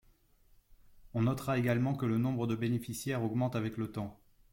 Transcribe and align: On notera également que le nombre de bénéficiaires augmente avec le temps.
On 1.13 1.21
notera 1.21 1.59
également 1.59 1.93
que 1.93 2.07
le 2.07 2.17
nombre 2.17 2.47
de 2.47 2.55
bénéficiaires 2.55 3.21
augmente 3.23 3.55
avec 3.55 3.77
le 3.77 3.91
temps. 3.91 4.19